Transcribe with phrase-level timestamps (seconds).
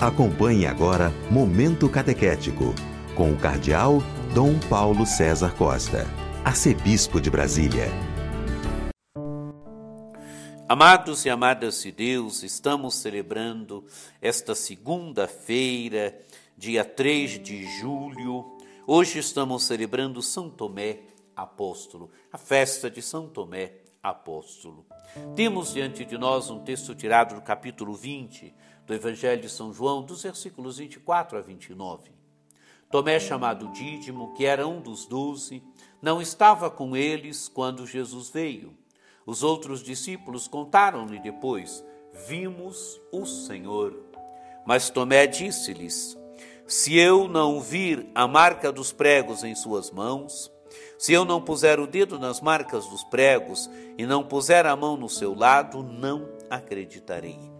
[0.00, 2.74] Acompanhe agora Momento Catequético,
[3.14, 3.98] com o Cardeal
[4.34, 6.06] Dom Paulo César Costa,
[6.42, 7.84] Arcebispo de Brasília.
[10.66, 13.84] Amados e amadas de Deus, estamos celebrando
[14.22, 16.18] esta segunda-feira,
[16.56, 18.56] dia 3 de julho.
[18.86, 21.00] Hoje estamos celebrando São Tomé
[21.36, 23.72] Apóstolo, a festa de São Tomé
[24.02, 24.86] Apóstolo.
[25.36, 28.54] Temos diante de nós um texto tirado do capítulo 20
[28.90, 32.10] do Evangelho de São João, dos versículos 24 a 29.
[32.90, 35.62] Tomé, chamado Dídimo, que era um dos doze,
[36.02, 38.76] não estava com eles quando Jesus veio.
[39.24, 41.84] Os outros discípulos contaram-lhe depois:
[42.26, 43.96] Vimos o Senhor.
[44.66, 46.18] Mas Tomé disse-lhes:
[46.66, 50.50] Se eu não vir a marca dos pregos em suas mãos,
[50.98, 54.96] se eu não puser o dedo nas marcas dos pregos e não puser a mão
[54.96, 57.59] no seu lado, não acreditarei.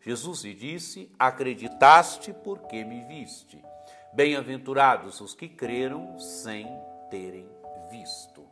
[0.00, 3.62] Jesus lhe disse: Acreditaste porque me viste.
[4.12, 6.66] Bem-aventurados os que creram sem
[7.10, 7.48] terem
[7.90, 8.46] visto.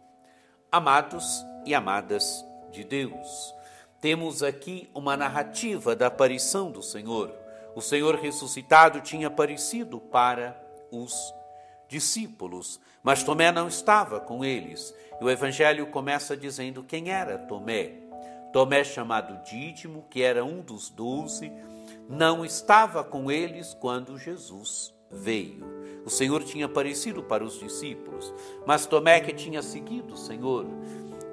[0.70, 3.54] Amados e amadas de Deus,
[4.00, 7.34] temos aqui uma narrativa da aparição do Senhor.
[7.74, 11.14] O Senhor ressuscitado tinha aparecido para os
[11.88, 14.94] discípulos, mas Tomé não estava com eles.
[15.20, 18.05] E o Evangelho começa dizendo quem era Tomé.
[18.52, 21.52] Tomé, chamado Dídimo, que era um dos doze,
[22.08, 25.64] não estava com eles quando Jesus veio.
[26.04, 28.32] O Senhor tinha aparecido para os discípulos,
[28.66, 30.66] mas Tomé, que tinha seguido o Senhor,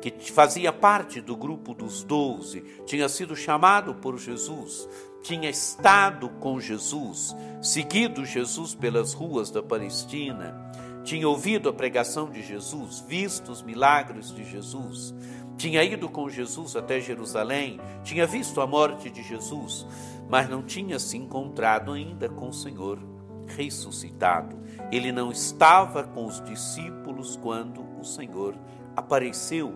[0.02, 4.90] que fazia parte do grupo dos doze, tinha sido chamado por Jesus,
[5.22, 10.63] tinha estado com Jesus, seguido Jesus pelas ruas da Palestina,
[11.04, 15.14] tinha ouvido a pregação de Jesus, visto os milagres de Jesus,
[15.58, 19.86] tinha ido com Jesus até Jerusalém, tinha visto a morte de Jesus,
[20.30, 23.00] mas não tinha se encontrado ainda com o Senhor
[23.48, 24.58] ressuscitado.
[24.92, 28.56] Ele não estava com os discípulos quando o Senhor
[28.96, 29.76] apareceu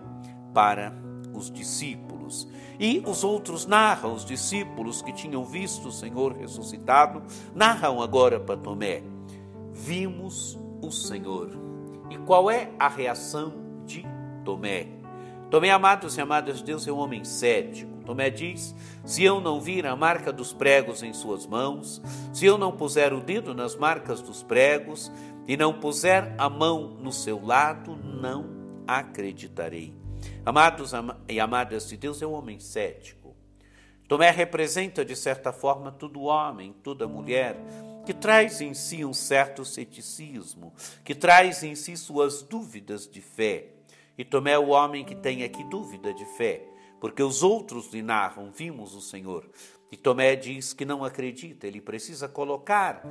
[0.52, 0.92] para
[1.32, 2.48] os discípulos.
[2.78, 7.22] E os outros narram, os discípulos que tinham visto o Senhor ressuscitado,
[7.54, 9.02] narram agora para Tomé:
[9.72, 11.50] Vimos o Senhor.
[12.10, 13.52] E qual é a reação
[13.84, 14.04] de
[14.44, 14.88] Tomé?
[15.50, 18.02] Tomé, amados e amadas de Deus, é um homem cético.
[18.04, 18.74] Tomé diz:
[19.04, 22.02] Se eu não vir a marca dos pregos em suas mãos,
[22.32, 25.10] se eu não puser o dedo nas marcas dos pregos
[25.46, 28.46] e não puser a mão no seu lado, não
[28.86, 29.94] acreditarei.
[30.44, 30.92] Amados
[31.28, 33.36] e amadas de Deus, é um homem cético.
[34.06, 37.56] Tomé representa, de certa forma, todo homem, toda mulher
[38.08, 40.72] que traz em si um certo ceticismo,
[41.04, 43.66] que traz em si suas dúvidas de fé.
[44.16, 46.66] E Tomé é o homem que tem aqui dúvida de fé,
[47.02, 49.46] porque os outros lhe narram: vimos o Senhor.
[49.92, 53.02] E Tomé diz que não acredita, ele precisa colocar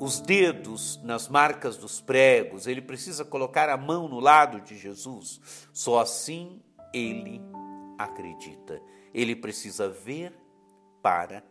[0.00, 5.68] os dedos nas marcas dos pregos, ele precisa colocar a mão no lado de Jesus.
[5.70, 6.62] Só assim
[6.94, 7.42] ele
[7.98, 8.80] acredita.
[9.12, 10.32] Ele precisa ver
[11.02, 11.44] para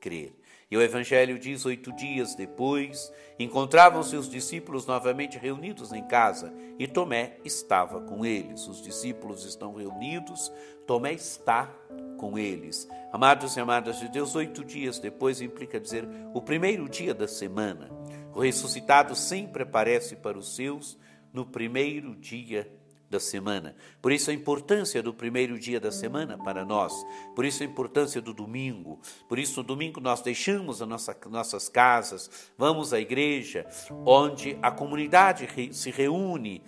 [0.00, 0.34] crer.
[0.74, 6.88] E o Evangelho diz: oito dias depois, encontravam-se os discípulos novamente reunidos em casa e
[6.88, 8.66] Tomé estava com eles.
[8.66, 10.52] Os discípulos estão reunidos,
[10.84, 11.72] Tomé está
[12.18, 12.88] com eles.
[13.12, 17.88] Amados e amadas de Deus, oito dias depois implica dizer o primeiro dia da semana.
[18.34, 20.98] O ressuscitado sempre aparece para os seus
[21.32, 22.68] no primeiro dia
[23.10, 23.76] da semana.
[24.00, 26.92] Por isso a importância do primeiro dia da semana para nós.
[27.34, 29.00] Por isso a importância do domingo.
[29.28, 33.66] Por isso no domingo nós deixamos as nossa, nossas casas, vamos à igreja,
[34.04, 36.62] onde a comunidade se reúne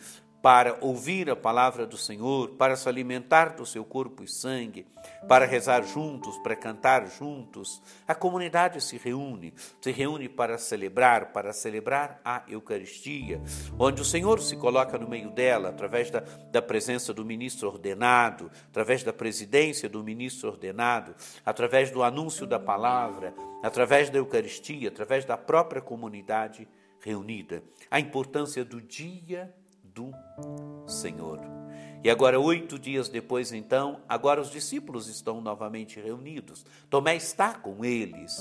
[0.47, 4.87] para ouvir a palavra do Senhor, para se alimentar do seu corpo e sangue,
[5.27, 7.83] para rezar juntos, para cantar juntos.
[8.07, 13.43] A comunidade se reúne, se reúne para celebrar, para celebrar a Eucaristia,
[13.77, 16.21] onde o Senhor se coloca no meio dela, através da,
[16.53, 22.61] da presença do ministro ordenado, através da presidência do ministro ordenado, através do anúncio da
[22.61, 23.35] palavra,
[23.65, 26.69] através da Eucaristia, através da própria comunidade
[27.01, 27.65] reunida.
[27.91, 29.53] A importância do dia
[29.97, 30.13] do
[30.87, 31.41] Senhor.
[32.05, 36.65] E agora, oito dias depois, então, agora os discípulos estão novamente reunidos.
[36.89, 38.39] Tomé está com eles.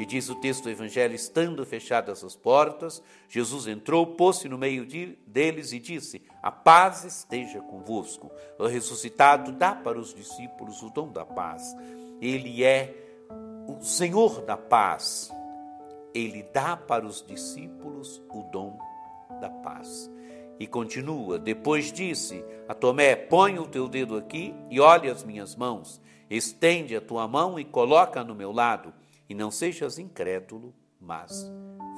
[0.00, 4.86] E diz o texto do Evangelho: estando fechadas as portas, Jesus entrou, pôs-se no meio
[4.86, 8.32] de, deles e disse: A paz esteja convosco.
[8.58, 11.62] O ressuscitado dá para os discípulos o dom da paz.
[12.20, 12.94] Ele é
[13.68, 15.30] o Senhor da paz.
[16.14, 18.76] Ele dá para os discípulos o dom
[19.40, 20.10] da paz.
[20.58, 25.54] E continua: Depois disse a Tomé: Põe o teu dedo aqui e olhe as minhas
[25.54, 26.00] mãos.
[26.30, 28.92] Estende a tua mão e coloca no meu lado
[29.28, 31.50] e não sejas incrédulo, mas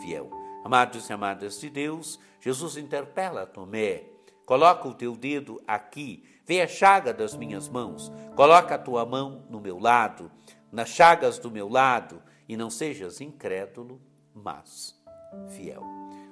[0.03, 0.31] fiel.
[0.65, 4.05] Amados e amadas de Deus, Jesus interpela Tomé:
[4.45, 9.45] coloca o teu dedo aqui, vê a chaga das minhas mãos, coloca a tua mão
[9.49, 10.31] no meu lado,
[10.71, 14.01] nas chagas do meu lado, e não sejas incrédulo,
[14.35, 15.01] mas
[15.49, 15.83] fiel.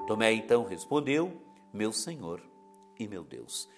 [0.06, 2.40] Tomé então respondeu: Meu Senhor
[2.98, 3.68] e meu Deus.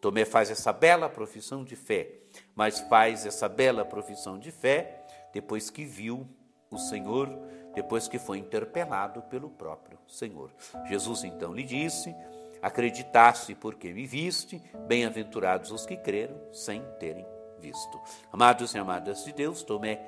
[0.00, 2.10] Tomé faz essa bela profissão de fé,
[2.54, 6.26] mas faz essa bela profissão de fé depois que viu
[6.70, 7.28] o Senhor
[7.74, 10.50] depois que foi interpelado pelo próprio Senhor.
[10.86, 12.14] Jesus então lhe disse:
[12.60, 17.26] Acreditaste porque me viste, bem-aventurados os que creram sem terem
[17.58, 18.00] visto.
[18.30, 20.00] Amados e amadas de Deus, Tomé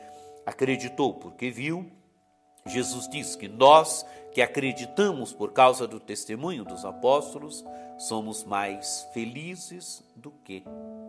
[0.44, 1.90] acreditou porque viu.
[2.66, 7.62] Jesus diz que nós que acreditamos por causa do testemunho dos apóstolos,
[7.98, 10.64] somos mais felizes do que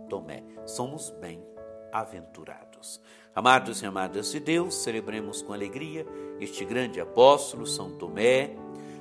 [0.10, 0.44] Tomé.
[0.66, 3.00] Somos bem-aventurados.
[3.34, 6.06] Amados e amadas de Deus, celebremos com alegria
[6.42, 8.52] este grande apóstolo, São Tomé,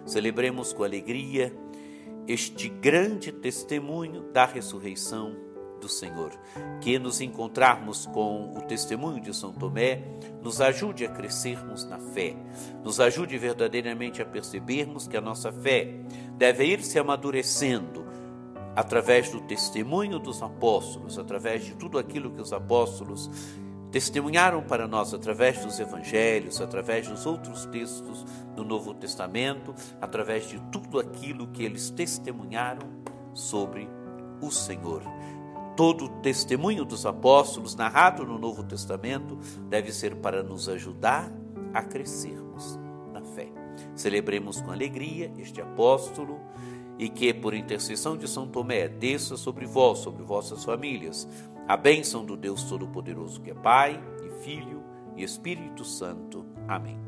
[0.07, 1.53] celebremos com alegria
[2.29, 6.33] este grande testemunho da ressurreição do Senhor.
[6.81, 10.03] Que nos encontrarmos com o testemunho de São Tomé
[10.43, 12.37] nos ajude a crescermos na fé,
[12.83, 15.95] nos ajude verdadeiramente a percebermos que a nossa fé
[16.37, 18.05] deve ir se amadurecendo
[18.77, 23.31] através do testemunho dos apóstolos, através de tudo aquilo que os apóstolos
[23.95, 28.25] testemunharam para nós através dos evangelhos, através dos outros textos
[28.57, 32.89] do Novo Testamento, através de tudo aquilo que eles testemunharam
[33.33, 33.89] sobre
[34.41, 35.03] o Senhor.
[35.77, 39.37] Todo o testemunho dos apóstolos narrado no Novo Testamento
[39.69, 41.33] deve ser para nos ajudar
[41.73, 42.79] a crescermos
[43.13, 43.49] na fé.
[43.95, 46.41] Celebremos com alegria este apóstolo
[46.97, 51.29] e que, por intercessão de São Tomé, desça sobre vós, sobre vossas famílias,
[51.67, 54.83] a bênção do Deus Todo-Poderoso, que é Pai e Filho
[55.17, 56.47] e Espírito Santo.
[56.69, 56.99] Amém.